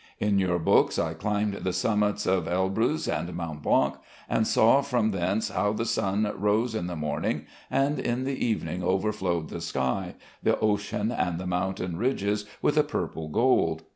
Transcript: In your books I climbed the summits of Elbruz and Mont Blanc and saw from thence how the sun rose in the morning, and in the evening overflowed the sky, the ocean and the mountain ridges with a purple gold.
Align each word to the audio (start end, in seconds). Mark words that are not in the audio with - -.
In 0.17 0.39
your 0.39 0.57
books 0.57 0.97
I 0.97 1.13
climbed 1.13 1.53
the 1.57 1.71
summits 1.71 2.25
of 2.25 2.47
Elbruz 2.47 3.07
and 3.07 3.31
Mont 3.35 3.61
Blanc 3.61 3.97
and 4.27 4.47
saw 4.47 4.81
from 4.81 5.11
thence 5.11 5.49
how 5.49 5.73
the 5.73 5.85
sun 5.85 6.33
rose 6.37 6.73
in 6.73 6.87
the 6.87 6.95
morning, 6.95 7.45
and 7.69 7.99
in 7.99 8.23
the 8.23 8.43
evening 8.43 8.81
overflowed 8.81 9.49
the 9.49 9.61
sky, 9.61 10.15
the 10.41 10.57
ocean 10.59 11.11
and 11.11 11.37
the 11.39 11.45
mountain 11.45 11.97
ridges 11.97 12.45
with 12.63 12.77
a 12.77 12.83
purple 12.83 13.27
gold. 13.29 13.83